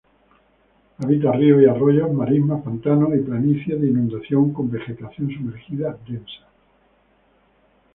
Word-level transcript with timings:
Habita 0.97 1.31
ríos 1.33 1.61
y 1.61 1.67
arroyos, 1.67 2.11
marismas, 2.11 2.63
pantanos 2.63 3.13
y 3.15 3.19
planicies 3.21 3.79
de 3.79 3.87
inundación 3.87 4.51
con 4.51 4.71
vegetación 4.71 5.29
sumergida 5.29 5.95
densa. 6.07 6.47